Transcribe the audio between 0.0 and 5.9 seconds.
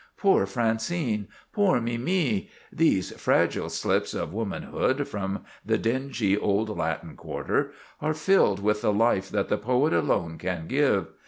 Poor Francine! Poor Mimi! These fragile slips of womanhood from the